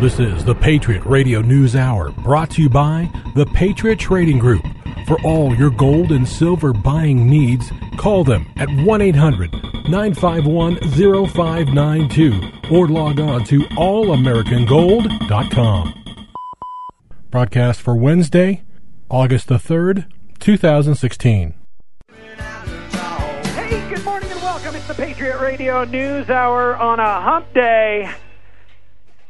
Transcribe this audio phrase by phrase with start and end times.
[0.00, 4.62] This is the Patriot Radio News Hour, brought to you by the Patriot Trading Group.
[5.06, 9.50] For all your gold and silver buying needs, call them at 1 800
[9.88, 12.40] 951 0592
[12.70, 16.04] or log on to allamericangold.com.
[17.30, 18.64] Broadcast for Wednesday,
[19.08, 20.04] August the 3rd,
[20.40, 21.54] 2016.
[22.12, 24.76] Hey, good morning and welcome.
[24.76, 28.10] It's the Patriot Radio News Hour on a hump day.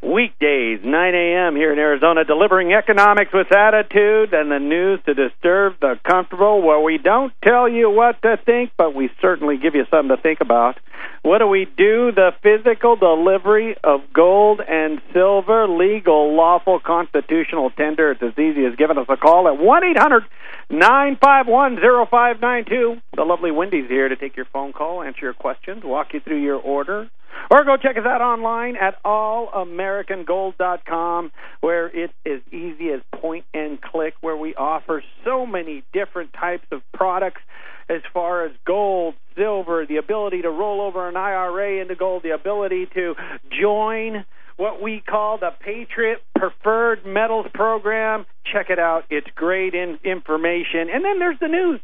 [0.03, 1.57] Weekdays, 9 a.m.
[1.57, 6.63] here in Arizona, delivering economics with attitude and the news to disturb the comfortable.
[6.63, 10.23] Well, we don't tell you what to think, but we certainly give you something to
[10.23, 10.79] think about.
[11.27, 12.13] What do we do?
[12.13, 18.13] The physical delivery of gold and silver, legal, lawful, constitutional tender.
[18.13, 20.23] It's as easy as giving us a call at 1 800
[20.71, 23.01] 951 0592.
[23.17, 26.45] The lovely Wendy's here to take your phone call, answer your questions, walk you through
[26.45, 27.11] your order.
[27.51, 33.83] Or go check us out online at allamericangold.com, where it's as easy as point and
[33.83, 37.41] click, where we offer so many different types of products
[37.89, 42.31] as far as gold, silver, the ability to roll over an IRA into gold, the
[42.31, 43.15] ability to
[43.61, 44.25] join
[44.57, 48.25] what we call the Patriot Preferred Metals Program.
[48.53, 49.05] Check it out.
[49.11, 50.89] It's great in- information.
[50.93, 51.81] And then there's the news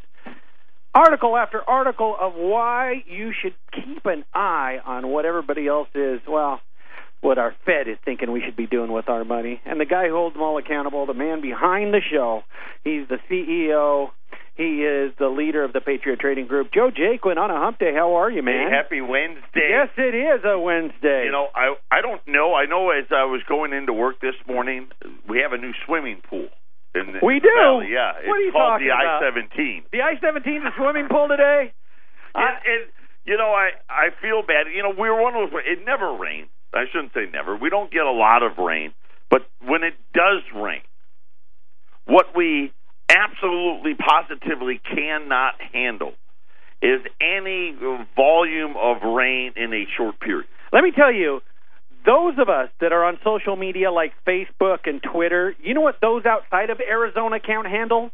[0.95, 6.21] article after article of why you should keep an eye on what everybody else is,
[6.29, 6.61] well,
[7.21, 9.61] what our Fed is thinking we should be doing with our money.
[9.65, 12.43] And the guy who holds them all accountable, the man behind the show,
[12.85, 14.11] he's the CEO.
[14.55, 16.73] He is the leader of the Patriot Trading Group.
[16.75, 17.93] Joe Jaquin on a hump day.
[17.95, 18.69] How are you, man?
[18.69, 19.73] Hey, happy Wednesday.
[19.73, 21.25] Yes, it is a Wednesday.
[21.25, 22.55] You know, I I don't know.
[22.55, 24.89] I know as I was going into work this morning,
[25.27, 26.49] we have a new swimming pool.
[26.95, 27.49] In the, we in do.
[27.49, 27.89] The valley.
[27.93, 28.93] Yeah, what are you it's called the?
[28.93, 29.89] I-17.
[29.91, 31.73] The I-17 is a swimming pool today.
[32.35, 32.83] And, and
[33.27, 34.65] you know, I I feel bad.
[34.75, 35.61] You know, we were one of those.
[35.67, 36.49] It never rains.
[36.73, 37.57] I shouldn't say never.
[37.57, 38.95] We don't get a lot of rain,
[39.31, 40.81] but when it does rain,
[42.07, 42.73] what we
[43.15, 46.13] absolutely positively cannot handle
[46.83, 47.77] is any
[48.17, 50.47] volume of rain in a short period.
[50.73, 51.41] Let me tell you,
[52.05, 56.01] those of us that are on social media like Facebook and Twitter, you know what
[56.01, 58.11] those outside of Arizona can't handle?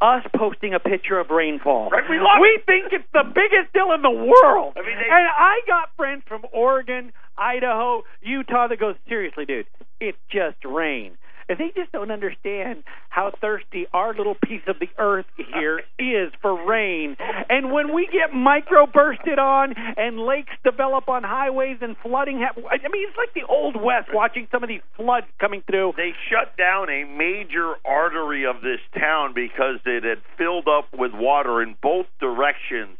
[0.00, 1.88] Us posting a picture of rainfall.
[1.90, 4.74] Right, we we think it's the biggest deal in the world.
[4.76, 9.66] I mean, they- and I got friends from Oregon, Idaho, Utah that goes, seriously, dude,
[10.00, 11.16] it's just rain.
[11.48, 16.32] And they just don't understand how thirsty our little piece of the earth here is
[16.40, 17.16] for rain.
[17.48, 22.88] And when we get microbursted on and lakes develop on highways and flooding, hap- I
[22.88, 25.92] mean, it's like the old west watching some of these floods coming through.
[25.96, 31.12] They shut down a major artery of this town because it had filled up with
[31.14, 32.98] water in both directions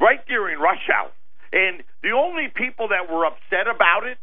[0.00, 1.10] right during rush hour.
[1.52, 4.18] And the only people that were upset about it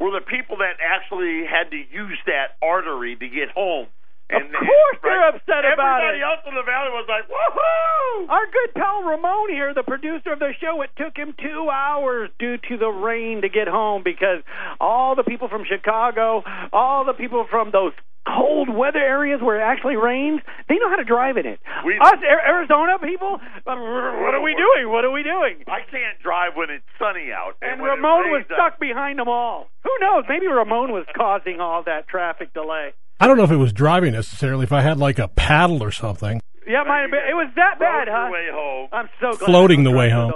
[0.00, 3.86] were the people that actually had to use that artery to get home.
[4.30, 6.22] And, Of course they're upset about Everybody it.
[6.22, 10.38] else in the valley was like, "Woohoo!" Our good pal Ramon here, the producer of
[10.38, 14.42] the show, it took him two hours due to the rain to get home because
[14.80, 17.92] all the people from Chicago, all the people from those
[18.26, 21.58] cold weather areas where it actually rains, they know how to drive in it.
[21.84, 24.90] We- Us Ar- Arizona people, uh, what are we doing?
[24.92, 25.64] What are we doing?
[25.68, 27.56] I can't drive when it's sunny out.
[27.62, 29.68] And when it Ramon was stuck out- behind them all.
[29.84, 30.24] Who knows?
[30.28, 32.92] Maybe Ramon was causing all that traffic delay.
[33.18, 35.90] I don't know if it was driving necessarily, if I had like a paddle or
[35.90, 36.40] something.
[36.66, 37.20] Yeah, it might have been.
[37.28, 38.28] It was that bad, huh?
[38.30, 38.88] way home.
[38.92, 39.46] I'm so glad.
[39.46, 40.32] Floating I the way home.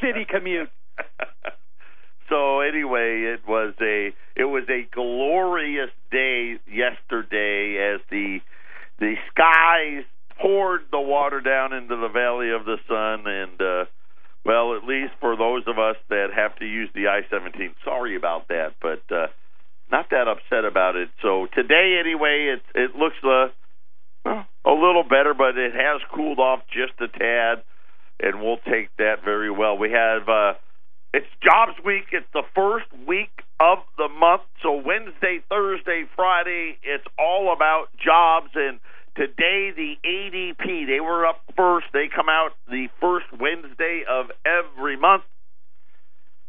[0.00, 0.68] City commute.
[2.30, 8.38] So anyway, it was a it was a glorious day yesterday as the
[9.00, 10.04] the skies
[10.40, 13.26] poured the water down into the valley of the sun.
[13.26, 13.84] And uh
[14.44, 18.48] well at least for those of us that have to use the I-17 sorry about
[18.48, 19.26] that but uh
[19.90, 21.10] not that upset about it.
[21.20, 23.48] So today anyway it it looks uh
[24.24, 27.64] a little better but it has cooled off just a tad
[28.20, 29.76] and we'll take that very well.
[29.76, 30.52] We have uh
[31.12, 32.04] it's jobs week.
[32.12, 34.42] It's the first week of the month.
[34.62, 38.50] So Wednesday, Thursday, Friday, it's all about jobs.
[38.54, 38.78] And
[39.16, 41.86] today, the ADP, they were up first.
[41.92, 45.24] They come out the first Wednesday of every month.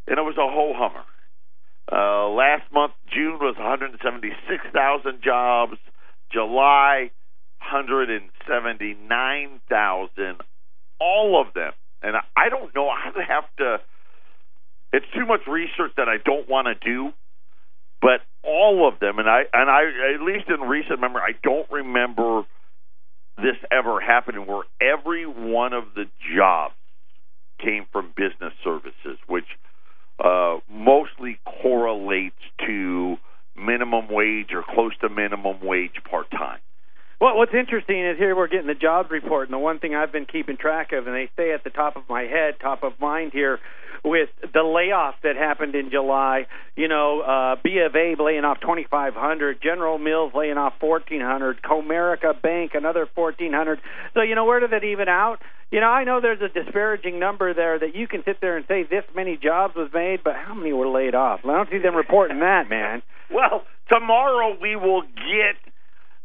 [0.07, 1.05] And it was a whole hummer.
[1.91, 5.77] Uh, last month, June was 176,000 jobs.
[6.31, 7.09] July,
[7.59, 10.41] 179,000.
[10.99, 11.73] All of them.
[12.03, 12.89] And I don't know.
[12.89, 13.81] I have to
[14.93, 17.11] it's too much research that I don't want to do.
[18.01, 21.69] But all of them, and I and I at least in recent memory, I don't
[21.71, 22.43] remember
[23.37, 26.05] this ever happening where every one of the
[26.35, 26.73] jobs
[27.63, 29.45] came from business services, which
[30.23, 32.35] uh, mostly correlates
[32.65, 33.17] to
[33.55, 36.59] minimum wage or close to minimum wage part time.
[37.21, 40.11] Well, what's interesting is here we're getting the jobs report, and the one thing I've
[40.11, 42.99] been keeping track of, and they say at the top of my head, top of
[42.99, 43.59] mind here,
[44.03, 46.47] with the layoffs that happened in July.
[46.75, 52.41] You know, uh, B of A laying off 2,500, General Mills laying off 1,400, Comerica
[52.41, 53.79] Bank another 1,400.
[54.15, 55.43] So you know, where did that even out?
[55.69, 58.65] You know, I know there's a disparaging number there that you can sit there and
[58.67, 61.41] say this many jobs was made, but how many were laid off?
[61.43, 63.03] I don't see them reporting that, man.
[63.31, 65.70] Well, tomorrow we will get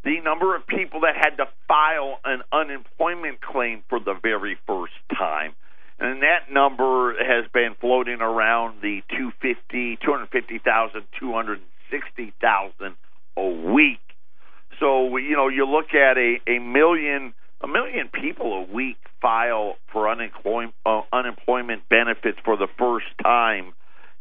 [0.04, 4.94] the number of people that had to file an unemployment claim for the very first
[5.16, 5.54] time.
[5.98, 12.96] And that number has been floating around the 250, 250,000, 260,000
[13.36, 14.00] a week.
[14.78, 17.32] So, you know, you look at a, a million
[17.62, 23.72] a million people a week file for unemployment uh, unemployment benefits for the first time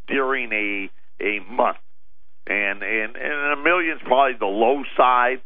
[0.08, 0.90] during a
[1.24, 1.78] a month,
[2.48, 5.42] and and and a million's probably the low side.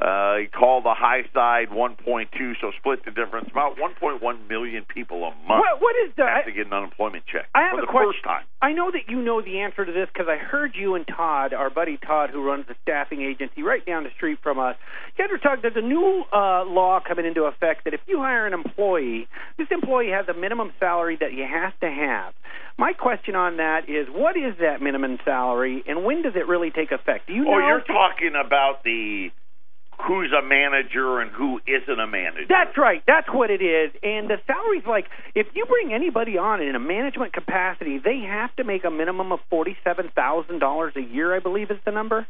[0.00, 2.28] Uh, he called the high side 1.2,
[2.60, 3.48] so split the difference.
[3.50, 5.60] About 1.1 million people a month.
[5.60, 6.24] What, what is the?
[6.24, 8.12] have to get an unemployment check I have for a the question.
[8.12, 8.44] first time.
[8.62, 11.52] I know that you know the answer to this because I heard you and Todd,
[11.52, 14.76] our buddy Todd, who runs the staffing agency right down the street from us.
[15.18, 15.60] You were talking.
[15.60, 19.28] There's a new uh, law coming into effect that if you hire an employee,
[19.58, 22.32] this employee has a minimum salary that you have to have.
[22.78, 26.70] My question on that is, what is that minimum salary, and when does it really
[26.70, 27.26] take effect?
[27.26, 27.54] Do you know?
[27.54, 29.30] Oh, you're talking about the
[30.00, 32.46] who's a manager and who isn't a manager.
[32.48, 33.02] That's right.
[33.06, 33.92] That's what it is.
[34.02, 38.54] And the salary's like if you bring anybody on in a management capacity, they have
[38.56, 41.34] to make a minimum of forty-seven thousand dollars a year.
[41.34, 42.26] I believe is the number.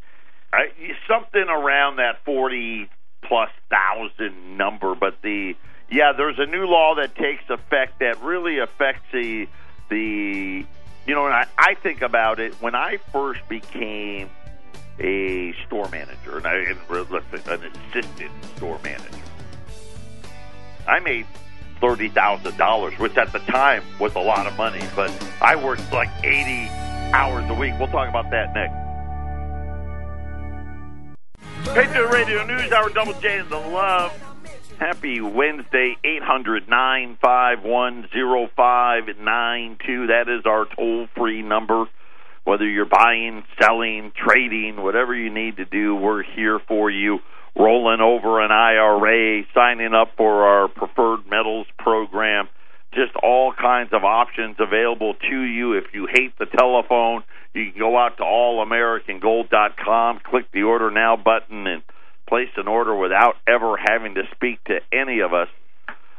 [0.53, 0.69] I,
[1.09, 2.91] something around that forty
[3.23, 4.95] plus thousand number.
[4.95, 5.55] But the
[5.91, 9.47] yeah, there's a new law that takes effect that really affects the
[9.89, 10.67] the
[11.07, 11.27] you know.
[11.27, 14.29] And I, I think about it when I first became
[14.99, 19.19] a store manager, and I and say an assistant store manager.
[20.87, 21.27] I made
[21.81, 25.11] thirty thousand dollars, which at the time was a lot of money, but
[25.41, 26.69] I worked like eighty
[27.13, 27.75] hours a week.
[27.79, 28.83] We'll talk about that next.
[31.75, 34.13] Patriot Radio News Hour, Double J and the Love.
[34.79, 38.09] Happy Wednesday, 800 951
[38.57, 40.07] 0592.
[40.09, 41.87] That is our toll free number.
[42.45, 47.21] Whether you're buying, selling, trading, whatever you need to do, we're here for you.
[47.57, 52.49] Rolling over an IRA, signing up for our preferred metals program,
[52.95, 55.75] just all kinds of options available to you.
[55.75, 57.23] If you hate the telephone,
[57.55, 61.83] you can go out to allamericangold.com, click the order now button, and
[62.29, 65.49] place an order without ever having to speak to any of us.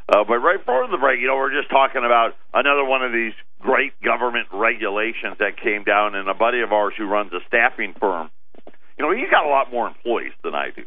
[0.09, 3.11] Uh, but right before the break, you know, we're just talking about another one of
[3.11, 7.39] these great government regulations that came down, and a buddy of ours who runs a
[7.47, 8.29] staffing firm,
[8.97, 10.83] you know, he's got a lot more employees than I do.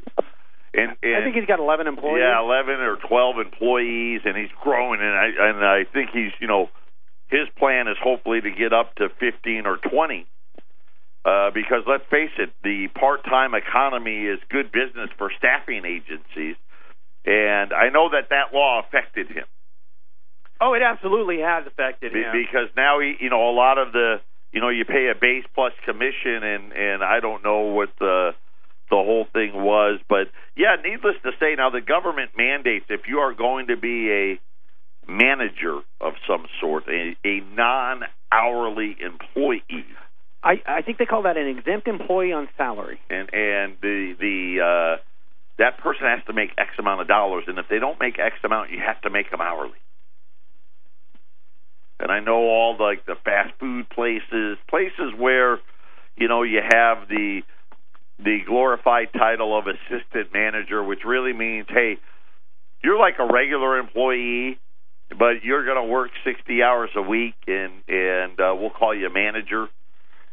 [0.74, 2.20] And, and I think he's got eleven employees.
[2.20, 5.00] yeah, eleven or twelve employees, and he's growing.
[5.00, 6.68] And I and I think he's you know
[7.28, 10.26] his plan is hopefully to get up to fifteen or twenty.
[11.24, 16.54] Uh, because let's face it, the part-time economy is good business for staffing agencies,
[17.26, 19.44] and I know that that law affected him
[20.60, 22.32] Oh, it absolutely has affected him.
[22.32, 25.44] because now he, you know, a lot of the, you know, you pay a base
[25.54, 28.30] plus commission, and and I don't know what the
[28.88, 33.18] the whole thing was, but yeah, needless to say, now the government mandates if you
[33.18, 34.40] are going to be a
[35.10, 39.84] manager of some sort, a, a non-hourly employee,
[40.42, 42.98] I, I think they call that an exempt employee on salary.
[43.10, 45.02] and and the the uh,
[45.58, 48.36] that person has to make X amount of dollars, and if they don't make X
[48.44, 49.78] amount, you have to make them hourly.
[51.98, 55.58] And I know all the, like the fast food places, places where
[56.16, 57.40] you know you have the
[58.18, 61.98] the glorified title of assistant manager, which really means, hey,
[62.82, 64.58] you're like a regular employee,
[65.10, 69.08] but you're going to work 60 hours a week, and and uh, we'll call you
[69.12, 69.68] manager.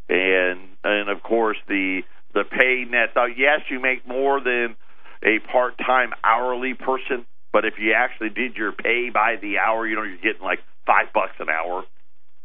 [0.09, 2.01] And and of course the
[2.33, 3.37] the pay nets out.
[3.37, 4.75] Yes, you make more than
[5.23, 9.95] a part-time hourly person, but if you actually did your pay by the hour, you
[9.95, 11.83] know you're getting like five bucks an hour.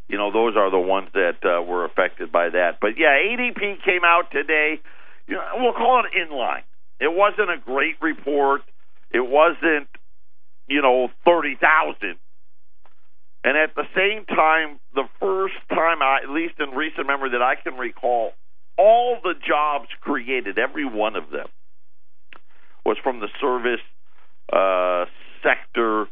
[0.09, 2.79] You know those are the ones that uh, were affected by that.
[2.81, 4.81] But yeah, ADP came out today.
[5.27, 6.63] You know, we'll call it in line.
[7.01, 8.63] It wasn't a great report.
[9.11, 9.89] It wasn't,
[10.67, 12.17] you know, thirty thousand.
[13.45, 17.43] And at the same time, the first time, I, at least in recent memory that
[17.43, 18.33] I can recall,
[18.77, 21.47] all the jobs created, every one of them,
[22.89, 23.85] was from the service
[24.51, 25.05] uh,
[25.43, 26.07] sector,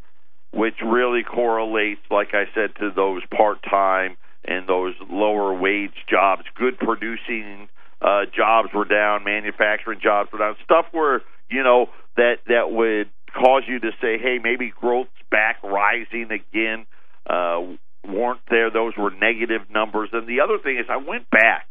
[0.53, 6.43] which really correlates, like I said, to those part time and those lower wage jobs,
[6.55, 7.69] good producing
[8.03, 13.09] uh, jobs were down, manufacturing jobs were down, stuff where you know that that would
[13.33, 16.85] cause you to say, hey, maybe growth's back rising again.
[17.29, 17.75] Uh,
[18.07, 20.11] weren't there; those were negative numbers.
[20.13, 21.67] And the other thing is, I went back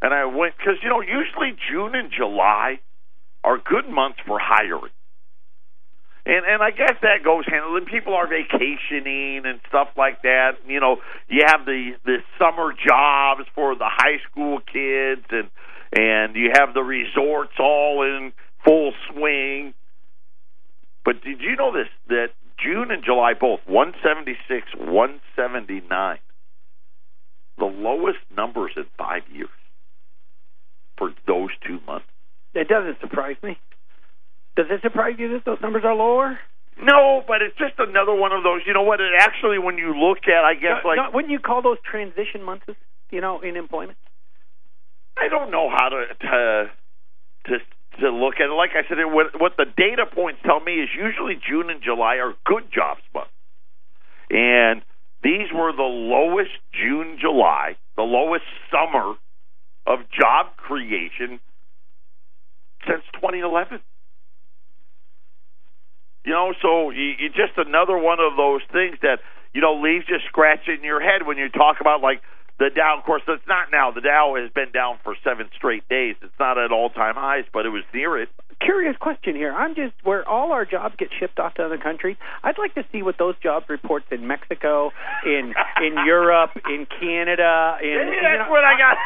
[0.00, 2.78] and I went because you know usually June and July
[3.44, 4.92] are good months for hiring.
[6.26, 10.58] And and I guess that goes hand in People are vacationing and stuff like that.
[10.66, 15.48] You know, you have the the summer jobs for the high school kids, and
[15.96, 18.32] and you have the resorts all in
[18.64, 19.72] full swing.
[21.04, 22.28] But did you know this that
[22.62, 26.18] June and July both 176, 179,
[27.58, 29.48] the lowest numbers in five years
[30.98, 32.06] for those two months.
[32.54, 33.58] It doesn't surprise me.
[34.56, 36.38] Does it surprise you that those numbers are lower?
[36.82, 38.62] No, but it's just another one of those.
[38.66, 39.00] You know what?
[39.00, 41.78] It actually, when you look at, I guess, no, like, no, wouldn't you call those
[41.84, 42.66] transition months?
[43.10, 43.98] You know, in employment.
[45.16, 46.70] I don't know how to to
[47.46, 47.58] to,
[48.00, 48.54] to look at it.
[48.54, 51.82] Like I said, it, what, what the data points tell me is usually June and
[51.82, 53.30] July are good jobs months,
[54.30, 54.82] and
[55.22, 59.14] these were the lowest June, July, the lowest summer
[59.86, 61.40] of job creation
[62.86, 63.80] since 2011.
[66.24, 69.20] You know, so you, you just another one of those things that
[69.54, 72.20] you know leaves you scratching your head when you talk about like
[72.58, 72.98] the Dow.
[72.98, 73.90] Of course, it's not now.
[73.90, 76.16] The Dow has been down for seven straight days.
[76.20, 78.28] It's not at all time highs, but it was near it
[78.60, 79.52] curious question here.
[79.52, 82.16] I'm just where all our jobs get shipped off to other countries.
[82.42, 84.90] I'd like to see what those job reports in Mexico,
[85.24, 87.76] in in Europe, in Canada.
[87.82, 88.96] In, Maybe that's you know, what I got.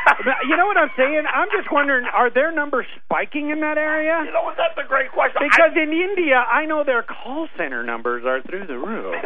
[0.48, 1.24] you know what I'm saying?
[1.32, 4.22] I'm just wondering, are their numbers spiking in that area?
[4.26, 5.40] You know, that's a great question.
[5.42, 9.14] Because I, in India, I know their call center numbers are through the roof.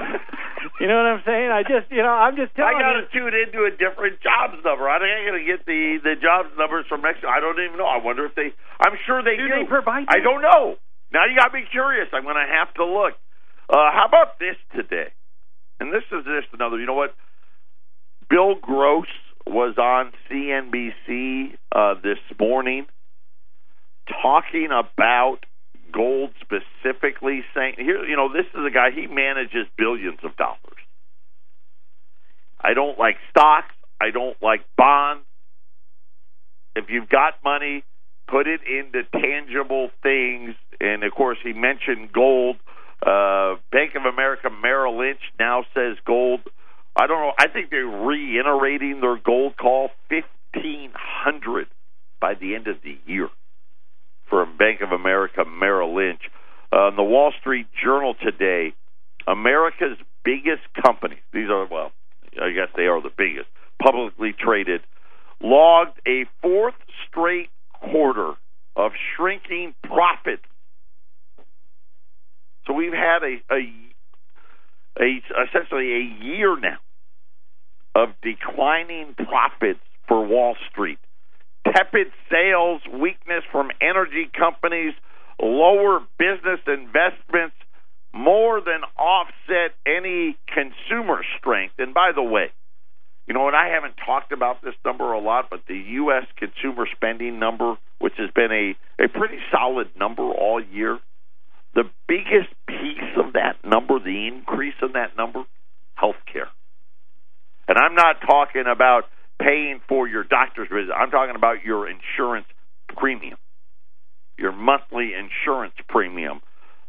[0.81, 1.51] you know what I'm saying?
[1.51, 4.59] I just, you know, I'm just telling I got to tune into a different jobs
[4.65, 4.89] number.
[4.89, 7.29] I ain't going to get the the jobs numbers from Mexico.
[7.29, 7.87] I don't even know.
[7.87, 8.55] I wonder if they.
[8.81, 9.49] I'm sure they do.
[9.49, 9.63] do.
[9.63, 10.07] They provide.
[10.09, 10.77] I don't know.
[11.13, 12.09] Now you got me curious.
[12.13, 13.15] I'm going to have to look.
[13.69, 15.13] Uh, how about this today?
[15.81, 16.79] And this is just another.
[16.79, 17.15] You know what?
[18.29, 19.09] Bill Gross
[19.47, 22.87] was on CNBC uh, this morning
[24.23, 25.39] talking about
[25.93, 30.59] gold specifically, saying here, you know, this is a guy he manages billions of dollars.
[32.61, 33.75] I don't like stocks.
[34.01, 35.25] I don't like bonds.
[36.77, 37.85] If you've got money,
[38.29, 40.55] put it into tangible things.
[40.81, 42.57] And of course, he mentioned gold.
[43.05, 46.41] Uh, Bank of America Merrill Lynch now says gold.
[46.97, 47.33] I don't know.
[47.39, 51.69] I think they're reiterating their gold call fifteen hundred
[52.21, 53.29] by the end of the year
[54.29, 56.21] from Bank of America Merrill Lynch.
[56.73, 58.75] Uh, the Wall Street Journal today,
[59.27, 61.21] America's biggest companies.
[61.33, 61.93] These are well,
[62.41, 63.49] I guess they are the biggest
[63.83, 64.83] publicly traded.
[65.41, 66.75] Logged a fourth
[67.09, 68.33] straight quarter
[68.77, 70.43] of shrinking profits.
[72.67, 76.79] So we've had a, a, a essentially a year now
[77.95, 80.99] of declining profits for Wall Street.
[81.73, 84.95] Tepid sales, weakness from energy companies,
[85.41, 87.57] lower business investments
[88.13, 91.75] more than offset any consumer strength.
[91.79, 92.51] And by the way,
[93.27, 96.25] you know, and I haven't talked about this number a lot, but the U.S.
[96.37, 100.99] consumer spending number, which has been a, a pretty solid number all year,
[101.75, 105.45] the biggest piece of that number, the increase in that number,
[105.95, 106.49] health care.
[107.69, 109.05] And I'm not talking about
[109.41, 110.93] paying for your doctor's visit.
[110.93, 112.47] I'm talking about your insurance
[112.97, 113.39] premium.
[114.39, 116.41] Your monthly insurance premium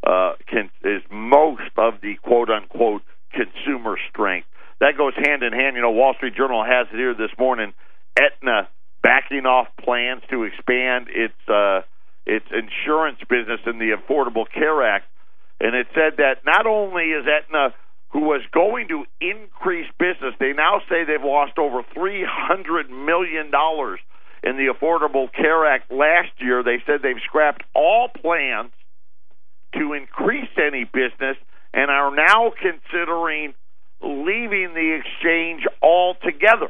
[0.05, 3.01] uh, can, is most of the quote unquote
[3.31, 4.47] consumer strength
[4.79, 5.75] that goes hand in hand.
[5.75, 7.73] You know, Wall Street Journal has it here this morning.
[8.17, 8.69] Aetna
[9.03, 11.81] backing off plans to expand its uh,
[12.25, 15.05] its insurance business in the Affordable Care Act,
[15.59, 17.73] and it said that not only is Aetna
[18.11, 23.51] who was going to increase business, they now say they've lost over three hundred million
[23.51, 23.99] dollars
[24.43, 26.63] in the Affordable Care Act last year.
[26.63, 28.71] They said they've scrapped all plans
[29.75, 31.37] to increase any business
[31.73, 33.53] and are now considering
[34.01, 36.69] leaving the exchange altogether.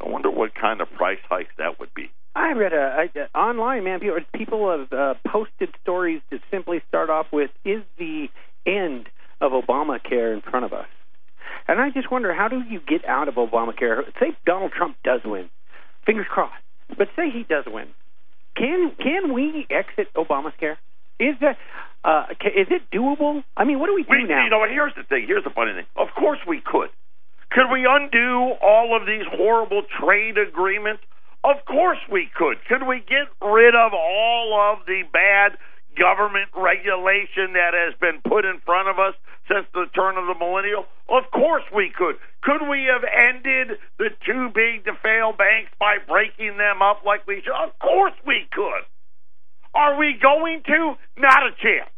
[0.00, 2.10] I wonder what kind of price hike that would be.
[2.34, 4.00] I read a, a online man.
[4.00, 8.30] People, people have uh, posted stories to simply start off with: "Is the
[8.66, 9.08] end
[9.40, 10.86] of Obamacare in front of us?"
[11.68, 14.02] And I just wonder, how do you get out of Obamacare?
[14.18, 15.48] Say Donald Trump does win,
[16.04, 16.54] fingers crossed.
[16.96, 17.88] But say he does win,
[18.56, 20.76] can can we exit Obamacare?
[21.20, 21.56] Is that
[22.04, 23.44] uh, is it doable?
[23.56, 24.44] I mean, what do we do we, now?
[24.44, 25.24] You know, here's the thing.
[25.26, 25.86] Here's the funny thing.
[25.96, 26.90] Of course we could,
[27.52, 31.02] Could we undo all of these horrible trade agreements?
[31.44, 32.56] Of course we could.
[32.68, 35.58] Could we get rid of all of the bad
[35.98, 39.14] government regulation that has been put in front of us
[39.48, 40.86] since the turn of the millennial?
[41.08, 42.16] Of course we could.
[42.42, 47.26] Could we have ended the too big to fail banks by breaking them up like
[47.26, 47.54] we should?
[47.54, 48.84] Of course we could.
[49.74, 50.94] Are we going to?
[51.16, 51.90] Not a chance.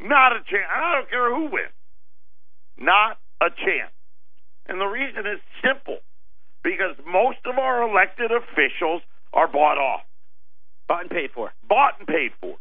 [0.00, 0.68] Not a chance.
[0.70, 1.74] I don't care who wins.
[2.78, 3.92] Not a chance.
[4.66, 5.98] And the reason is simple
[6.62, 9.02] because most of our elected officials
[9.32, 10.02] are bought off.
[10.88, 11.52] Bought and paid for.
[11.68, 12.56] Bought and paid for.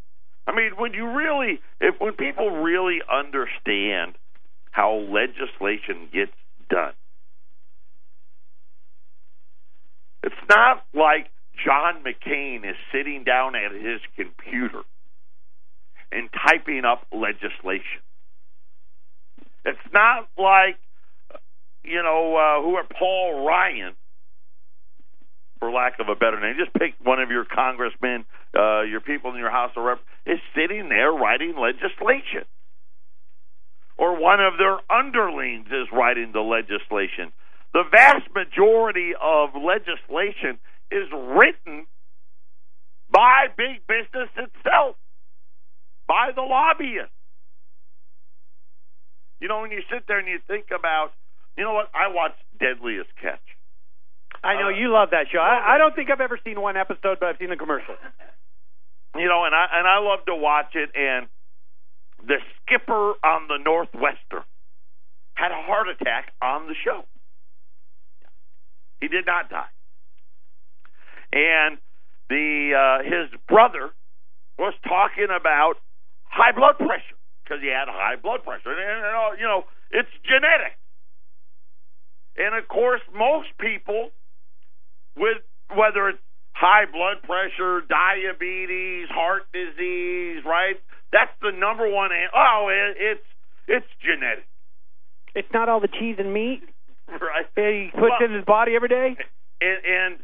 [0.46, 4.16] I mean, when you really, if when people really understand
[4.72, 6.32] how legislation gets
[6.70, 6.94] done,
[10.24, 11.30] it's not like
[11.66, 14.82] John McCain is sitting down at his computer
[16.12, 18.02] and typing up legislation.
[19.66, 20.78] It's not like,
[21.84, 23.96] you know, uh, who are Paul Ryan,
[25.60, 26.56] for lack of a better name.
[26.58, 28.26] Just pick one of your congressmen,
[28.58, 32.46] uh, your people in your House of Rep, is sitting there writing legislation.
[33.98, 37.34] Or one of their underlings is writing the legislation.
[37.74, 40.60] The vast majority of legislation
[40.92, 41.88] is written
[43.10, 44.96] by big business itself,
[46.08, 47.12] by the lobbyists.
[49.40, 51.12] You know, when you sit there and you think about,
[51.58, 51.90] you know what?
[51.94, 53.57] I watched Deadliest Catch.
[54.44, 55.40] I know you love that show.
[55.40, 57.98] I, I don't think I've ever seen one episode, but I've seen the commercials.
[59.16, 60.90] You know, and I and I love to watch it.
[60.96, 61.28] And
[62.26, 64.44] the skipper on the Northwestern
[65.34, 67.04] had a heart attack on the show.
[69.02, 69.70] He did not die,
[71.32, 71.78] and
[72.30, 73.92] the uh, his brother
[74.58, 75.76] was talking about
[76.24, 80.10] high blood pressure because he had high blood pressure, and, and uh, you know it's
[80.26, 80.78] genetic.
[82.38, 84.10] And of course, most people
[85.18, 85.38] with
[85.76, 86.20] whether it's
[86.54, 90.80] high blood pressure, diabetes, heart disease, right?
[91.12, 92.12] That's the number one.
[92.12, 93.28] An- oh, it, it's
[93.68, 94.46] it's genetic,
[95.36, 96.64] It's not all the cheese and meat
[97.10, 97.46] right?
[97.56, 99.18] that he puts Well- in his body every day.
[99.62, 100.20] and and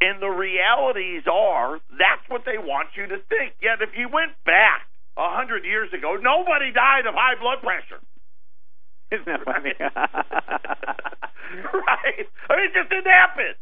[0.00, 3.54] and the realities are that's what they want you to think.
[3.62, 4.82] Yet if you went back
[5.16, 8.02] a hundred years ago, nobody died of high blood pressure.
[9.10, 9.72] Isn't that funny?
[11.72, 12.26] right?
[12.50, 13.54] I mean, it just didn't happen.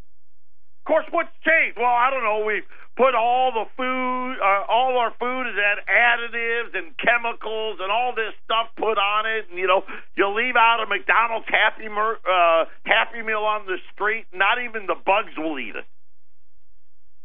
[0.85, 1.81] Of course, what's changed?
[1.81, 2.45] Well, I don't know.
[2.45, 7.91] We've put all the food, uh, all our food is had additives and chemicals and
[7.91, 9.49] all this stuff put on it.
[9.49, 13.79] And you know, you leave out a McDonald's Happy Mer- uh, Happy Meal on the
[13.97, 15.89] street, not even the bugs will eat it.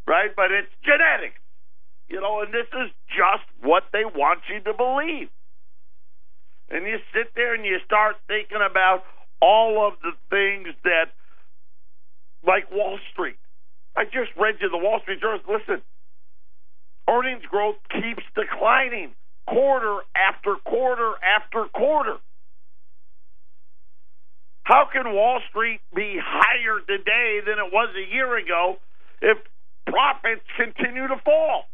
[0.07, 0.31] Right?
[0.33, 1.35] But it's genetic.
[2.07, 5.27] You know, and this is just what they want you to believe.
[6.71, 9.03] And you sit there and you start thinking about
[9.41, 11.11] all of the things that,
[12.47, 13.35] like Wall Street.
[13.95, 15.39] I just read you the Wall Street Journal.
[15.47, 15.81] Listen,
[17.09, 19.13] earnings growth keeps declining
[19.47, 22.17] quarter after quarter after quarter.
[24.63, 28.77] How can Wall Street be higher today than it was a year ago
[29.21, 29.37] if
[29.87, 31.65] profits continue to fall?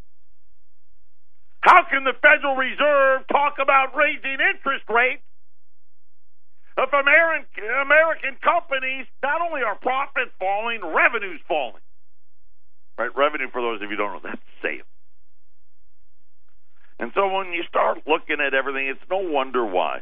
[1.62, 5.24] How can the Federal Reserve talk about raising interest rates
[6.78, 11.85] if American American companies not only are profits falling, revenues falling?
[12.98, 14.88] Right, revenue for those of you don't know that's sales.
[16.98, 20.00] And so when you start looking at everything, it's no wonder why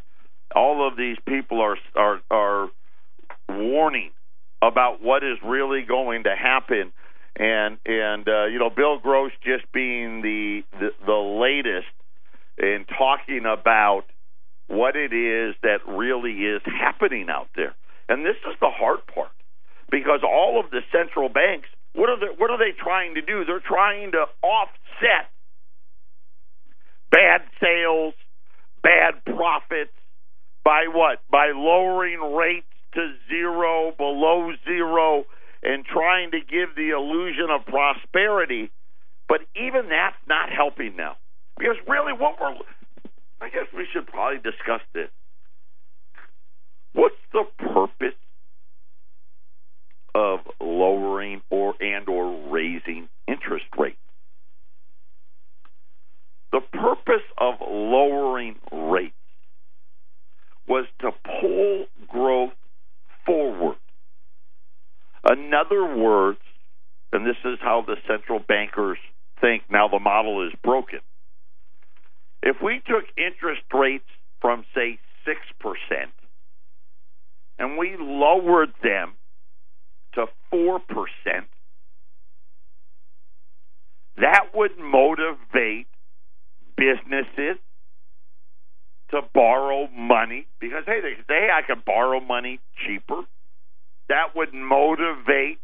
[0.55, 2.69] all of these people are are are
[3.49, 4.11] warning
[4.61, 6.93] about what is really going to happen
[7.35, 11.89] and and uh, you know Bill Gross just being the, the the latest
[12.57, 14.03] in talking about
[14.67, 17.75] what it is that really is happening out there.
[18.07, 19.31] And this is the hard part
[19.89, 23.45] because all of the central banks what are they what are they trying to do?
[23.45, 25.29] They're trying to offset
[27.11, 28.13] bad sales,
[28.81, 29.93] bad profits
[30.63, 31.19] by what?
[31.29, 35.25] By lowering rates to zero, below zero
[35.63, 38.69] and trying to give the illusion of prosperity,
[39.29, 41.15] but even that's not helping now.
[41.57, 42.53] Because really, what we're
[43.41, 45.09] I guess we should probably discuss this.
[46.93, 48.15] What's the purpose
[50.15, 53.97] of lowering or and or raising interest rates?
[56.51, 59.13] The purpose of lowering rates
[60.67, 62.53] was to pull growth
[63.25, 63.77] forward.
[65.29, 66.39] In other words,
[67.11, 68.97] and this is how the central bankers
[69.41, 70.99] think now the model is broken.
[72.41, 74.07] If we took interest rates
[74.41, 75.33] from, say, 6%
[77.59, 79.13] and we lowered them
[80.15, 80.79] to 4%,
[84.17, 85.87] that would motivate
[86.77, 87.57] businesses
[89.11, 93.21] to borrow money because, hey, they say, I can borrow money cheaper.
[94.09, 95.59] That would motivate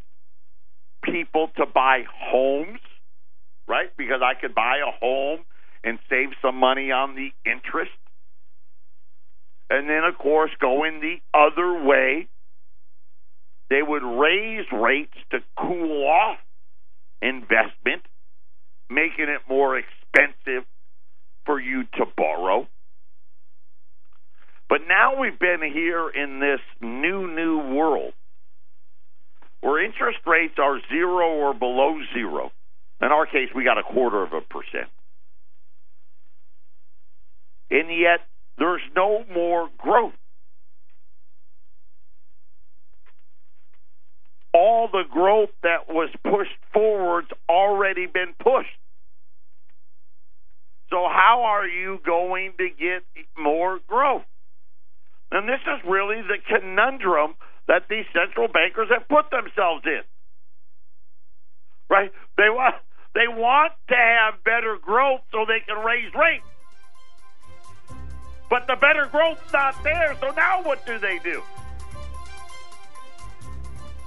[1.03, 2.79] people to buy homes,
[3.67, 3.89] right?
[3.97, 5.39] Because I could buy a home
[5.83, 7.91] and save some money on the interest.
[9.69, 12.27] And then, of course, going the other way,
[13.69, 16.37] they would raise rates to cool off
[17.21, 18.01] investment,
[18.89, 20.65] making it more expensive
[21.45, 22.67] for you to borrow.
[24.67, 28.13] But now we've been here in this new, new world
[29.61, 32.51] where interest rates are zero or below zero.
[33.01, 34.89] In our case, we got a quarter of a percent.
[37.71, 38.19] And yet,
[38.57, 40.13] there's no more growth.
[44.59, 48.77] All the growth that was pushed forward's already been pushed.
[50.89, 53.03] So, how are you going to get
[53.37, 54.25] more growth?
[55.31, 57.35] And this is really the conundrum
[57.69, 60.01] that these central bankers have put themselves in.
[61.89, 62.11] Right?
[62.35, 62.75] They want
[63.13, 66.45] they want to have better growth so they can raise rates.
[68.49, 71.41] But the better growth's not there, so now what do they do?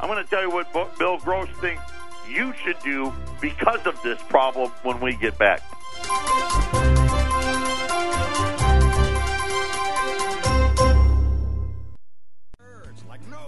[0.03, 1.81] I'm going to tell you what Bill Gross thinks
[2.29, 5.63] you should do because of this problem when we get back.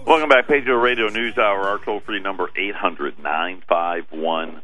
[0.07, 1.59] Welcome back, Patriot Radio News Hour.
[1.61, 4.61] Our toll free number 800 951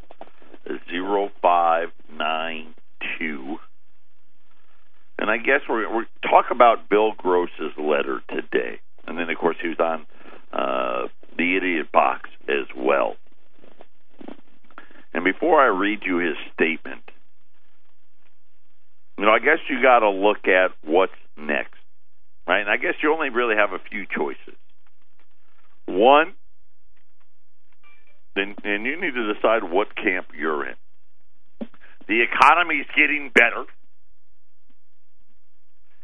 [0.66, 3.60] 0592.
[5.20, 9.58] And I guess we're, we're talk about Bill Gross's letter today, and then of course
[9.62, 10.06] he was on
[10.54, 13.16] uh, the Idiot Box as well.
[15.14, 17.02] And before I read you his statement,
[19.18, 21.80] you know, I guess you got to look at what's next,
[22.48, 22.62] right?
[22.62, 24.58] And I guess you only really have a few choices.
[25.86, 26.34] One,
[28.36, 30.76] then and you need to decide what camp you're in.
[32.08, 33.66] The economy's getting better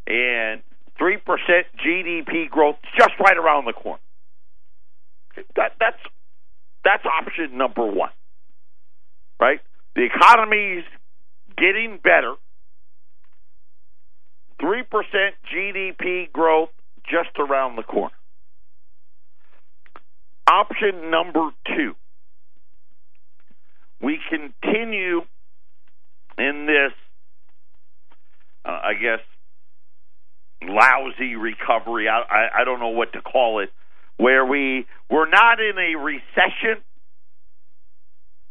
[0.07, 0.61] and
[0.99, 1.19] 3%
[1.85, 3.99] GDP growth just right around the corner.
[5.55, 5.99] That, that's,
[6.83, 8.09] that's option number one,
[9.39, 9.59] right?
[9.95, 10.83] The economy's
[11.57, 12.35] getting better.
[14.61, 14.83] 3%
[15.53, 16.69] GDP growth
[17.09, 18.13] just around the corner.
[20.49, 21.93] Option number two,
[24.01, 25.21] we continue
[26.37, 26.93] in this,
[28.65, 29.19] uh, I guess,
[30.63, 32.07] lousy recovery.
[32.07, 33.69] I, I, I don't know what to call it.
[34.17, 36.83] Where we we're not in a recession,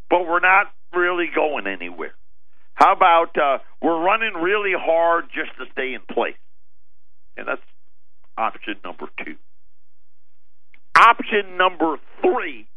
[0.08, 2.14] but we're not really going anywhere.
[2.74, 6.36] How about uh, we're running really hard just to stay in place?
[7.36, 7.62] And that's
[8.38, 9.36] option number two.
[10.94, 12.68] Option number three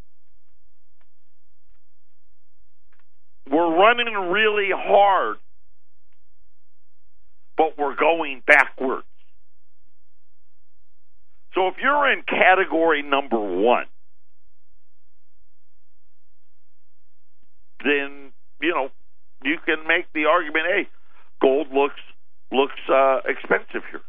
[3.51, 5.37] we're running really hard,
[7.57, 9.05] but we're going backwards.
[11.69, 13.85] If you're in category number one,
[17.83, 18.89] then you know
[19.43, 20.87] you can make the argument, hey,
[21.41, 22.01] gold looks
[22.51, 24.01] looks uh, expensive here.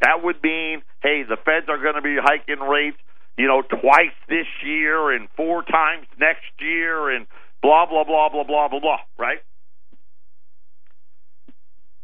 [0.00, 2.98] That would mean, hey, the Feds are going to be hiking rates,
[3.36, 7.26] you know, twice this year and four times next year, and
[7.62, 9.00] blah blah blah blah blah blah blah.
[9.18, 9.38] Right?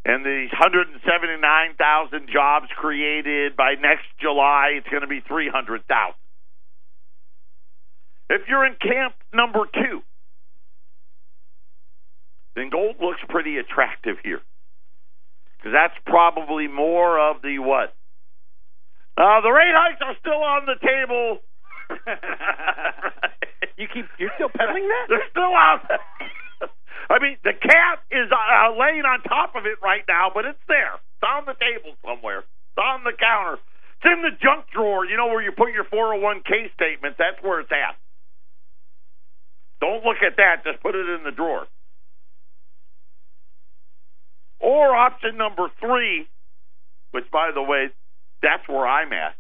[0.05, 5.87] And these 179,000 jobs created by next July, it's going to be 300,000.
[8.31, 10.03] If you're in camp number two,
[12.57, 14.41] then gold looks pretty attractive here.
[15.59, 17.95] Because that's probably more of the what?
[19.17, 21.39] Uh, the rate hikes are still on the table.
[23.77, 25.07] you keep you're still peddling that?
[25.09, 25.87] They're still out.
[27.13, 30.65] I mean, the cat is uh, laying on top of it right now, but it's
[30.67, 30.97] there.
[30.97, 32.41] It's on the table somewhere.
[32.41, 33.61] It's on the counter.
[34.01, 37.21] It's in the junk drawer, you know, where you put your 401k statements.
[37.21, 38.01] That's where it's at.
[39.85, 40.65] Don't look at that.
[40.65, 41.67] Just put it in the drawer.
[44.61, 46.27] Or option number three,
[47.11, 47.91] which, by the way,
[48.41, 49.37] that's where I'm at.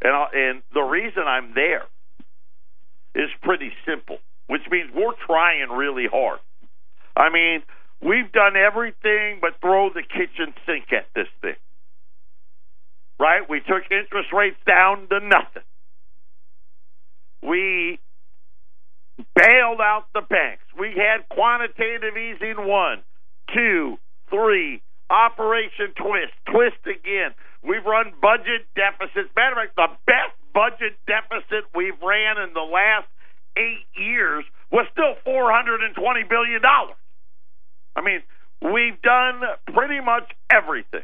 [0.00, 1.84] And, i and the reason I'm there
[3.14, 6.40] is pretty simple which means we're trying really hard.
[7.16, 7.62] I mean,
[8.02, 11.56] we've done everything but throw the kitchen sink at this thing.
[13.18, 13.48] right?
[13.48, 15.62] We took interest rates down to nothing.
[17.42, 17.98] We
[19.34, 20.64] bailed out the banks.
[20.78, 23.02] We had quantitative easing one,
[23.54, 23.98] two,
[24.30, 27.32] three, Operation Twist, Twist again.
[27.62, 29.30] We've run budget deficits.
[29.36, 33.06] Matter of fact, the best budget deficit we've ran in the last
[33.56, 35.94] eight years was still $420
[36.28, 36.62] billion.
[37.96, 38.22] I mean,
[38.60, 39.40] we've done
[39.72, 41.02] pretty much everything.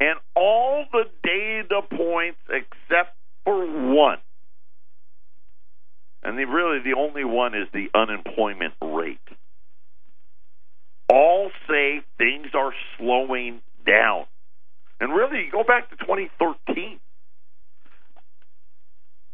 [0.00, 4.18] And all the data points except for one.
[6.22, 9.18] And the, really the only one is the unemployment rate.
[11.12, 14.26] All say things are slowing down.
[15.00, 17.00] And really, you go back to 2013.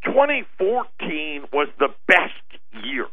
[0.05, 3.07] 2014 was the best year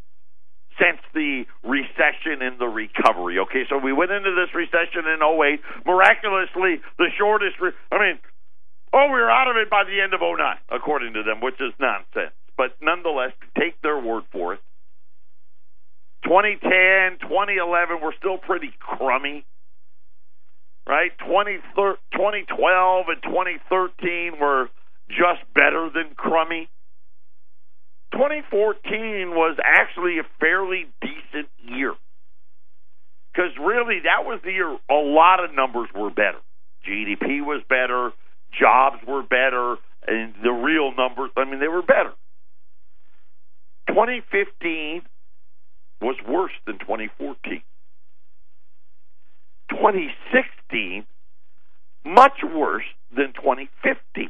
[0.80, 3.40] since the recession and the recovery.
[3.40, 7.60] Okay, so we went into this recession in 08, miraculously the shortest.
[7.62, 8.20] Re- I mean,
[8.94, 10.38] oh, we were out of it by the end of 09,
[10.70, 12.34] according to them, which is nonsense.
[12.58, 14.60] But nonetheless, take their word for it.
[16.24, 19.46] 2010, 2011 were still pretty crummy.
[20.88, 21.12] Right?
[21.26, 24.70] 20, 2012 and 2013 were
[25.10, 26.70] just better than crummy.
[28.14, 31.94] 2014 was actually a fairly decent year.
[33.34, 36.38] Because really, that was the year a lot of numbers were better.
[36.88, 38.12] GDP was better,
[38.58, 42.14] jobs were better, and the real numbers, I mean, they were better.
[43.88, 45.02] 2015
[46.02, 47.64] was worse than 2014.
[49.72, 51.06] 2016,
[52.06, 52.84] much worse
[53.16, 54.30] than 2015,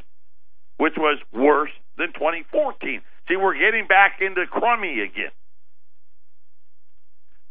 [0.78, 3.02] which was worse than 2014.
[3.28, 5.32] See, we're getting back into crummy again.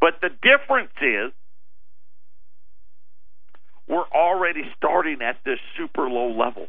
[0.01, 1.33] But the difference is
[3.89, 6.67] we're already starting at this super low level.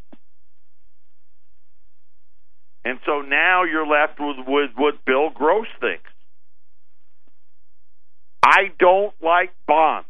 [2.85, 6.09] And so now you're left with, with what Bill Gross thinks.
[8.43, 10.07] I don't like bonds.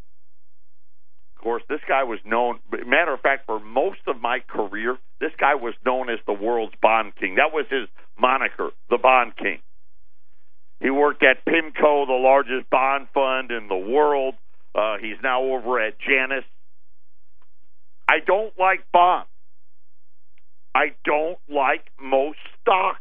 [1.37, 5.31] Of course, this guy was known, matter of fact, for most of my career, this
[5.39, 7.35] guy was known as the world's bond king.
[7.35, 7.87] That was his
[8.19, 9.59] moniker, the bond king.
[10.79, 14.35] He worked at PIMCO, the largest bond fund in the world.
[14.75, 16.43] Uh, he's now over at Janus.
[18.07, 19.29] I don't like bonds.
[20.75, 22.99] I don't like most stocks.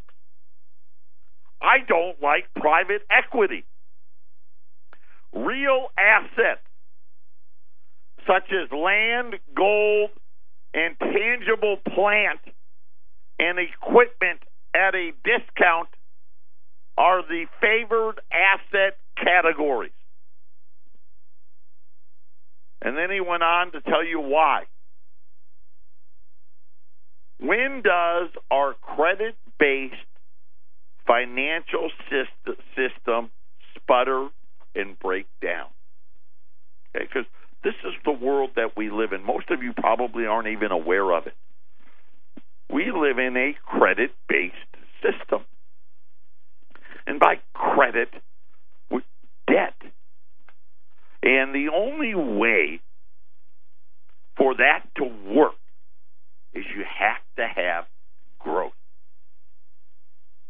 [1.61, 3.65] I don't like private equity.
[5.33, 6.61] Real assets
[8.27, 10.11] such as land, gold,
[10.73, 12.39] and tangible plant
[13.39, 14.39] and equipment
[14.75, 15.89] at a discount
[16.97, 19.91] are the favored asset categories.
[22.81, 24.63] And then he went on to tell you why.
[27.39, 29.95] When does our credit based
[31.07, 31.89] financial
[32.75, 33.31] system
[33.75, 34.29] sputter
[34.75, 35.67] and break down?
[36.95, 37.25] Okay, because
[37.63, 39.25] this is the world that we live in.
[39.25, 41.33] Most of you probably aren't even aware of it.
[42.73, 44.55] We live in a credit based
[45.03, 45.45] system.
[47.05, 48.09] And by credit,
[49.47, 49.75] debt.
[51.21, 52.81] And the only way
[54.37, 55.53] for that to work
[56.53, 57.85] is you have to have
[58.39, 58.73] growth.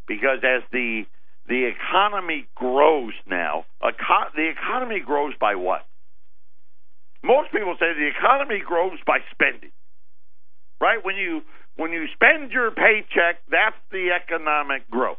[0.07, 1.03] Because as the
[1.47, 5.85] the economy grows now, the economy grows by what?
[7.21, 9.71] Most people say the economy grows by spending.
[10.79, 11.03] Right?
[11.03, 11.41] When you
[11.75, 15.17] when you spend your paycheck, that's the economic growth.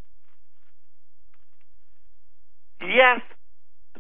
[2.80, 3.20] Yes,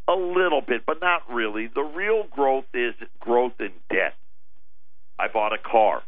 [0.08, 1.68] a little bit, but not really.
[1.74, 4.14] The real growth is growth in debt.
[5.18, 6.02] I bought a car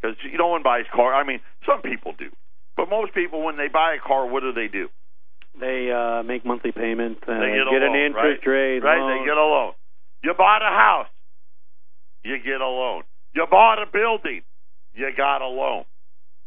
[0.00, 1.14] because you no one buys car.
[1.14, 2.30] I mean, some people do,
[2.76, 4.88] but most people, when they buy a car, what do they do?
[5.58, 8.52] They uh, make monthly payments and they get, get loan, an interest right?
[8.52, 8.80] rate.
[8.80, 8.98] Right?
[8.98, 9.18] loan.
[9.18, 9.72] They get a loan.
[10.22, 11.06] You bought a house
[12.24, 13.02] you get a loan.
[13.34, 14.42] You bought a building,
[14.94, 15.84] you got a loan,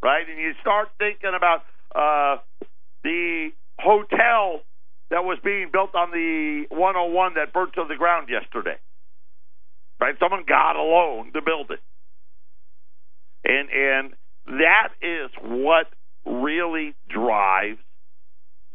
[0.02, 0.28] right?
[0.28, 2.42] And you start thinking about uh,
[3.04, 4.62] the hotel
[5.10, 8.78] that was being built on the 101 that burnt to the ground yesterday,
[10.00, 10.16] right?
[10.20, 11.80] Someone got a loan to build it,
[13.44, 14.14] and and
[14.48, 15.88] that is what
[16.26, 17.80] really drives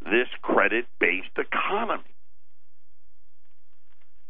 [0.04, 2.02] this credit-based economy.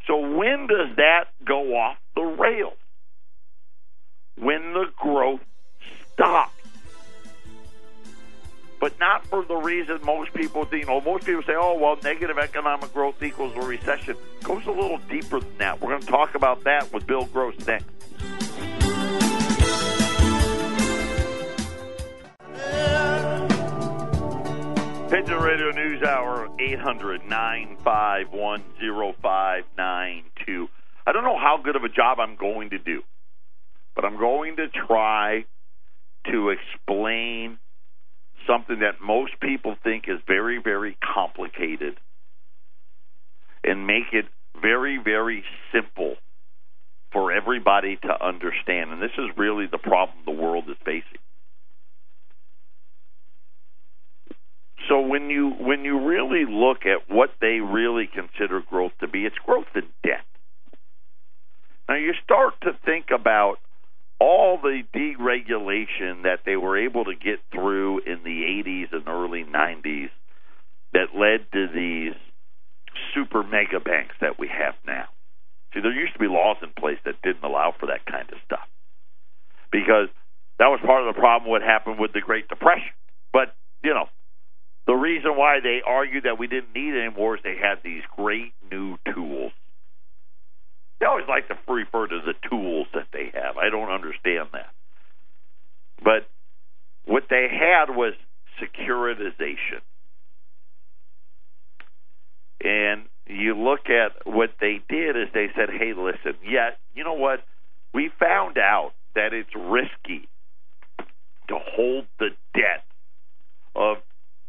[0.07, 2.77] So when does that go off the rails?
[4.35, 5.41] when the growth
[6.13, 6.51] stops.
[8.79, 10.83] But not for the reason most people think.
[10.83, 14.17] You know, most people say, oh, well, negative economic growth equals a recession.
[14.39, 15.79] It goes a little deeper than that.
[15.79, 17.85] We're going to talk about that with Bill Gross next.
[25.09, 30.69] Patriot Radio News Hour, 800 951 0592.
[31.05, 33.03] I don't know how good of a job I'm going to do
[33.95, 35.45] but I'm going to try
[36.31, 37.59] to explain
[38.47, 41.95] something that most people think is very, very complicated
[43.63, 44.25] and make it
[44.61, 46.15] very, very simple
[47.11, 48.91] for everybody to understand.
[48.91, 51.19] And this is really the problem the world is facing.
[54.89, 59.25] So when you when you really look at what they really consider growth to be,
[59.25, 60.25] it's growth in debt.
[61.87, 63.59] Now you start to think about
[64.23, 69.43] all the deregulation that they were able to get through in the 80s and early
[69.43, 70.09] 90s
[70.93, 72.15] that led to these
[73.13, 75.09] super mega banks that we have now.
[75.73, 78.37] See, there used to be laws in place that didn't allow for that kind of
[78.45, 78.67] stuff
[79.73, 80.07] because
[80.57, 82.95] that was part of the problem what happened with the Great Depression.
[83.33, 84.07] But, you know,
[84.87, 88.03] the reason why they argued that we didn't need it anymore is they had these
[88.15, 89.51] great new tools.
[91.03, 93.57] They always like to refer to the tools that they have.
[93.57, 94.69] I don't understand that.
[96.01, 96.29] But
[97.03, 98.13] what they had was
[98.61, 99.81] securitization.
[102.63, 107.15] And you look at what they did is they said, hey, listen, yeah, you know
[107.15, 107.43] what?
[107.93, 110.29] We found out that it's risky
[111.49, 112.85] to hold the debt
[113.75, 113.97] of,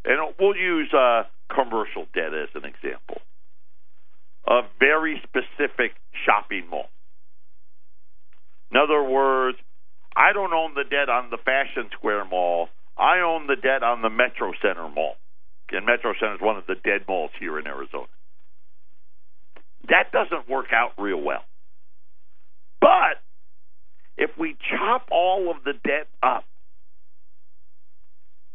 [0.05, 3.23] and we'll use uh, commercial debt as an example,
[4.47, 5.93] a very specific
[6.27, 6.89] shopping mall.
[8.71, 9.59] In other words,
[10.17, 12.69] I don't own the debt on the Fashion Square Mall.
[12.97, 15.17] I own the debt on the Metro Center Mall.
[15.71, 18.07] And Metro Center is one of the dead malls here in Arizona.
[19.89, 21.45] That doesn't work out real well.
[22.81, 23.19] But
[24.17, 26.45] if we chop all of the debt up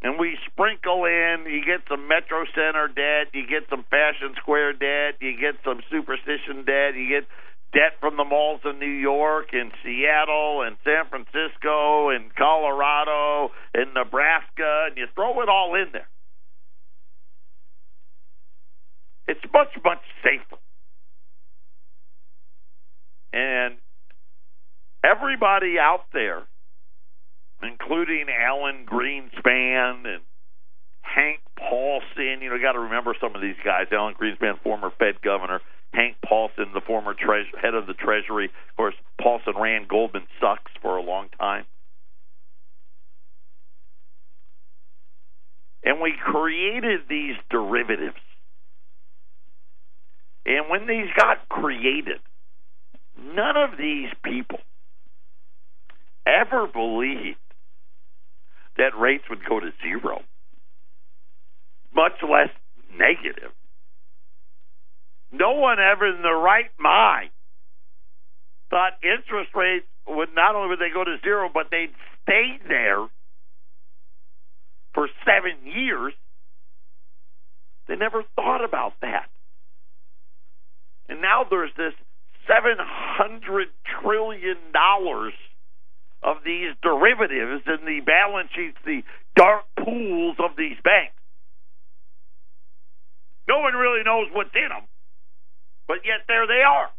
[0.02, 4.74] and we sprinkle in, you get some Metro Center debt, you get some Fashion Square
[4.74, 7.28] debt, you get some Superstition debt, you get
[7.74, 13.94] debt from the malls in New York and Seattle and San Francisco and Colorado and
[13.94, 16.08] Nebraska, and you throw it all in there.
[19.28, 20.58] It's much, much safer.
[23.32, 23.76] And
[25.04, 26.44] everybody out there,
[27.62, 30.22] including Alan Greenspan and
[31.02, 33.88] Hank Paulson, you know, you got to remember some of these guys.
[33.92, 35.60] Alan Greenspan, former Fed governor.
[35.92, 37.16] Hank Paulson, the former
[37.62, 38.46] head of the Treasury.
[38.46, 41.66] Of course, Paulson ran Goldman Sachs for a long time.
[45.84, 48.18] And we created these derivatives.
[50.46, 52.20] And when these got created,
[53.18, 54.60] none of these people
[56.26, 57.38] ever believed
[58.80, 60.22] that rates would go to zero,
[61.94, 62.50] much less
[62.98, 63.52] negative.
[65.32, 67.30] No one ever in their right mind
[68.70, 73.06] thought interest rates would not only would they go to zero, but they'd stay there
[74.94, 76.14] for seven years.
[77.88, 79.30] They never thought about that.
[81.10, 81.94] And now there's this
[82.48, 83.68] seven hundred
[84.02, 85.34] trillion dollars
[86.22, 89.04] of these derivatives in the balance sheets, the
[89.36, 91.16] dark pools of these banks.
[93.48, 94.86] No one really knows what's in them,
[95.88, 96.90] but yet there they are.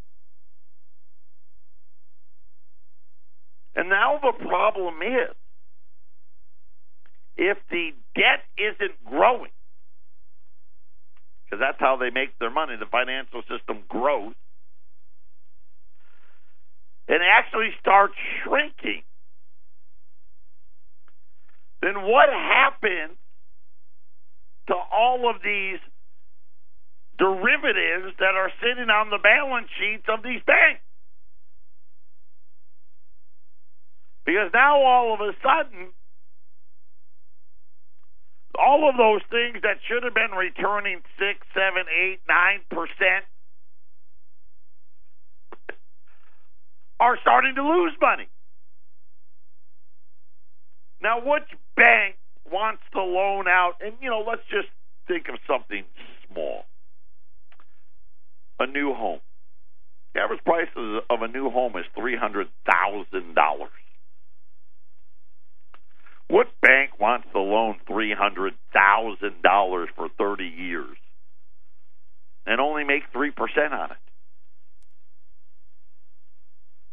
[3.76, 5.36] And now the problem is
[7.36, 9.52] if the debt isn't growing,
[11.44, 14.34] because that's how they make their money, the financial system grows,
[17.08, 19.02] and actually starts shrinking,
[21.82, 23.16] then what happens
[24.68, 25.80] to all of these
[27.18, 30.84] derivatives that are sitting on the balance sheets of these banks?
[34.24, 35.92] Because now all of a sudden,
[38.58, 43.24] all of those things that should have been returning six, seven, eight, nine percent
[47.00, 48.28] are starting to lose money.
[51.02, 52.16] Now, which bank
[52.50, 53.74] wants to loan out?
[53.80, 54.68] And, you know, let's just
[55.08, 55.84] think of something
[56.28, 56.64] small
[58.58, 59.20] a new home.
[60.14, 62.46] The average price of a new home is $300,000.
[66.28, 70.96] What bank wants to loan $300,000 for 30 years
[72.46, 73.32] and only make 3%
[73.72, 73.96] on it?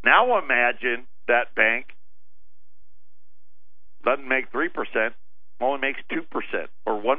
[0.03, 1.87] Now imagine that bank
[4.07, 4.69] doesn't make 3%,
[5.59, 6.21] only makes 2%
[6.85, 7.17] or 1%.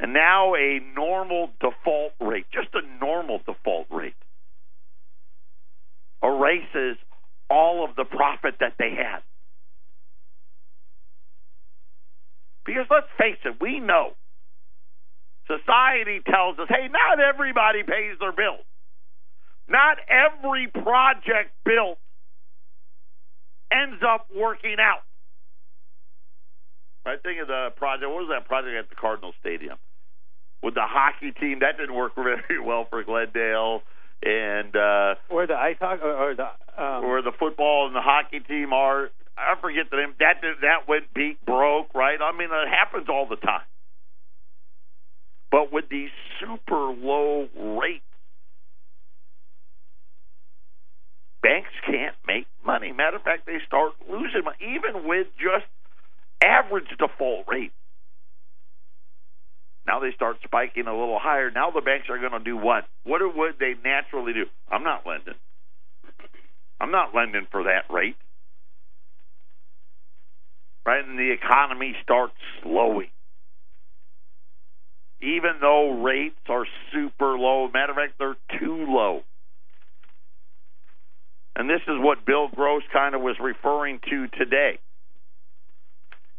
[0.00, 4.14] And now a normal default rate, just a normal default rate,
[6.22, 6.96] erases
[7.50, 9.20] all of the profit that they had.
[12.64, 14.12] Because let's face it, we know
[15.46, 18.64] society tells us, hey, not everybody pays their bills.
[19.68, 21.98] Not every project built
[24.00, 25.02] ends up working out.
[27.06, 28.08] I think of the project.
[28.10, 29.78] What was that project at the Cardinal Stadium
[30.62, 31.60] with the hockey team?
[31.60, 33.82] That didn't work very well for Glendale,
[34.22, 36.44] and uh, Or the I talk or, or the
[36.82, 39.10] um, where the football and the hockey team are.
[39.36, 40.14] I forget the name.
[40.18, 42.18] That did- that went beat broke, right?
[42.20, 43.64] I mean, it happens all the time.
[45.50, 47.48] But with these super low
[47.80, 48.04] rates,
[51.42, 52.92] banks can't make money.
[52.92, 55.66] Matter of fact, they start losing money, even with just
[56.42, 57.72] average default rate.
[59.86, 61.50] Now they start spiking a little higher.
[61.50, 62.84] Now the banks are going to do what?
[63.04, 64.46] What would they naturally do?
[64.70, 65.34] I'm not lending.
[66.80, 68.16] I'm not lending for that rate.
[70.86, 71.04] Right?
[71.04, 73.08] And the economy starts slowing.
[75.20, 79.22] Even though rates are super low, matter of fact, they're too low.
[81.70, 84.80] This is what Bill Gross kind of was referring to today.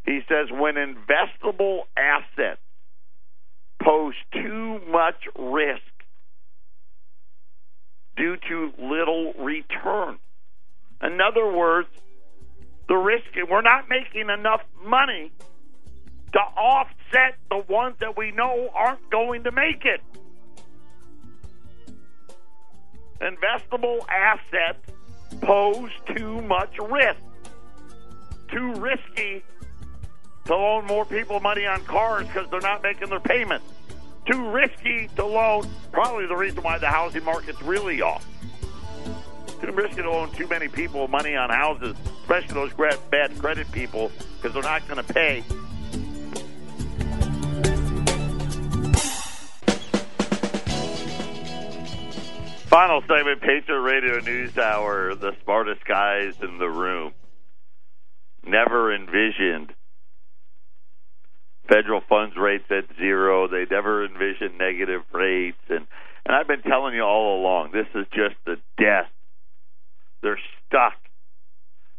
[0.04, 2.60] He says when investable assets
[3.82, 5.80] pose too much risk
[8.14, 10.18] due to little return.
[11.02, 11.88] In other words,
[12.88, 15.32] the risk we're not making enough money
[16.34, 20.02] to offset the ones that we know aren't going to make it.
[23.22, 24.91] Investable assets
[25.40, 27.20] pose too much risk.
[28.50, 29.42] Too risky
[30.44, 33.66] to loan more people money on cars because they're not making their payments.
[34.30, 38.26] Too risky to loan, probably the reason why the housing market's really off.
[39.60, 42.72] Too risky to loan too many people money on houses, especially those
[43.10, 45.42] bad credit people, because they're not going to pay.
[52.72, 57.12] Final segment, Patriot Radio News Hour, the smartest guys in the room.
[58.46, 59.74] Never envisioned
[61.68, 63.46] federal funds rates at zero.
[63.46, 65.86] They never envisioned negative rates, and
[66.24, 69.10] and I've been telling you all along, this is just the death.
[70.22, 70.94] They're stuck.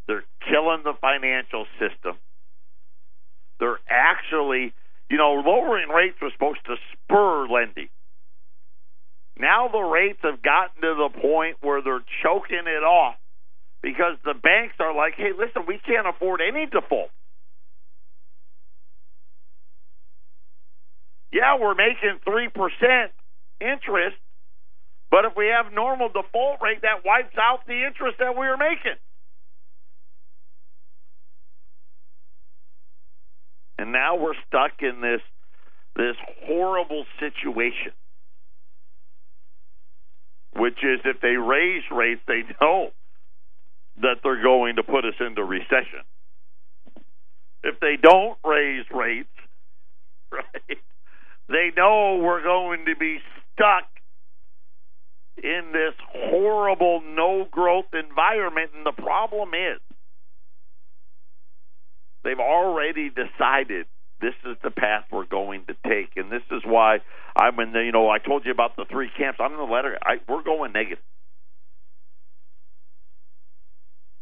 [0.07, 2.17] They're killing the financial system.
[3.59, 4.73] They're actually,
[5.11, 7.89] you know, lowering rates was supposed to spur lending.
[9.37, 13.15] Now the rates have gotten to the point where they're choking it off
[13.81, 17.09] because the banks are like, hey, listen, we can't afford any default.
[21.31, 23.09] Yeah, we're making 3%
[23.59, 24.17] interest,
[25.09, 28.57] but if we have normal default rate, that wipes out the interest that we were
[28.57, 28.97] making.
[33.79, 35.21] And now we're stuck in this
[35.95, 36.15] this
[36.47, 37.93] horrible situation
[40.55, 42.89] which is if they raise rates, they know
[44.01, 46.01] that they're going to put us into recession.
[47.63, 49.29] If they don't raise rates,
[50.31, 50.77] right,
[51.47, 53.19] they know we're going to be
[53.53, 53.85] stuck
[55.41, 58.71] in this horrible no growth environment.
[58.75, 59.79] And the problem is,
[62.23, 63.85] they've already decided
[64.21, 66.99] this is the path we're going to take, and this is why
[67.35, 67.79] I'm in the.
[67.79, 69.39] You know, I told you about the three camps.
[69.41, 69.97] I'm in the letter.
[70.01, 71.03] I, we're going negative.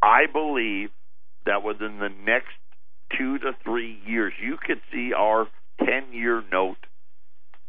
[0.01, 0.89] I believe
[1.45, 2.53] that within the next
[3.17, 5.47] two to three years, you could see our
[5.79, 6.77] ten-year note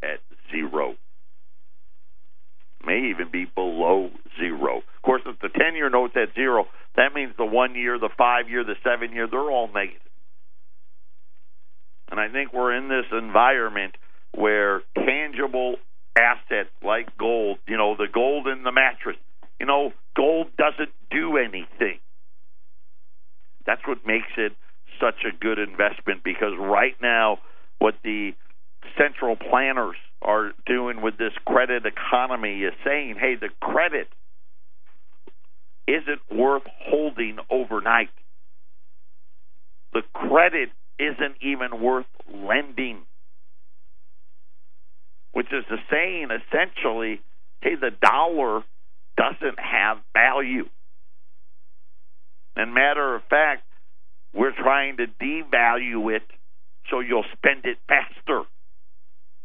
[0.01, 0.19] at
[0.51, 0.95] zero.
[2.85, 4.09] May even be below
[4.39, 4.77] zero.
[4.77, 6.65] Of course, if the ten-year note's at zero,
[6.95, 10.01] that means the one-year, the five-year, the seven-year, they're all negative.
[12.13, 13.95] And I think we're in this environment
[14.35, 15.77] where tangible
[16.15, 19.15] assets like gold, you know, the gold in the mattress,
[19.59, 21.97] you know, gold doesn't do anything.
[23.65, 24.51] That's what makes it
[25.01, 27.39] such a good investment because right now,
[27.79, 28.33] what the
[28.95, 34.07] central planners are doing with this credit economy is saying, hey, the credit
[35.87, 38.11] isn't worth holding overnight.
[39.93, 40.69] The credit
[40.99, 43.01] isn't even worth lending.
[45.31, 47.21] Which is the saying essentially,
[47.61, 48.63] hey, the dollar
[49.17, 50.69] doesn't have value.
[52.55, 53.63] And matter of fact,
[54.33, 56.23] we're trying to devalue it
[56.89, 58.43] so you'll spend it faster.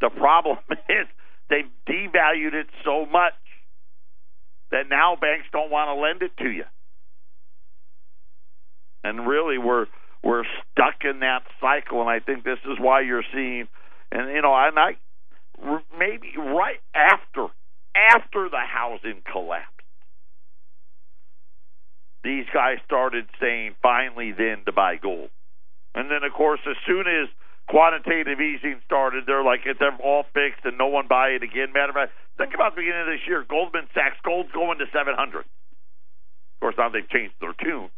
[0.01, 1.07] The problem is
[1.49, 3.35] they've devalued it so much
[4.71, 6.65] that now banks don't want to lend it to you.
[9.05, 9.87] And really, we're
[10.23, 13.69] we're stuck in that cycle, and I think this is why you're seeing,
[14.11, 14.97] and you know, and I
[15.99, 17.47] maybe right after
[17.95, 19.67] after the housing collapse,
[22.25, 25.31] these guys started saying finally then to buy gold,
[25.95, 27.29] and then of course as soon as
[27.69, 31.73] quantitative easing started, they're like it's all fixed and no one buy it again.
[31.73, 34.87] Matter of fact, think about the beginning of this year, Goldman Sachs gold's going to
[34.93, 35.45] seven hundred.
[35.45, 37.91] Of course, now they've changed their tune.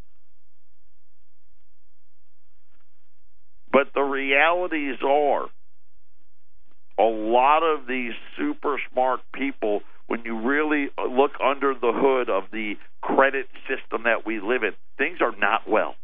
[3.73, 5.49] But the realities are
[6.99, 12.51] a lot of these super smart people, when you really look under the hood of
[12.51, 15.95] the credit system that we live in, things are not well.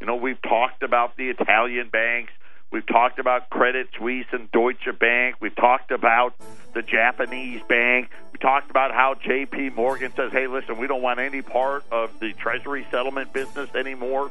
[0.00, 2.32] You know, we've talked about the Italian banks.
[2.70, 5.36] We've talked about Credit Suisse and Deutsche Bank.
[5.40, 6.34] We've talked about
[6.72, 8.10] the Japanese bank.
[8.32, 9.70] We talked about how J.P.
[9.70, 14.30] Morgan says, hey, listen, we don't want any part of the Treasury settlement business anymore.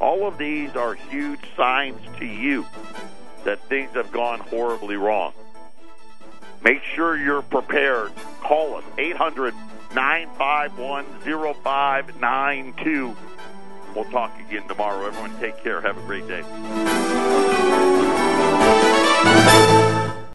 [0.00, 2.66] All of these are huge signs to you
[3.44, 5.32] that things have gone horribly wrong.
[6.62, 8.12] Make sure you're prepared.
[8.40, 9.54] Call us 800
[9.94, 13.16] 951 0592.
[13.94, 15.06] We'll talk again tomorrow.
[15.06, 15.80] Everyone, take care.
[15.80, 16.42] Have a great day.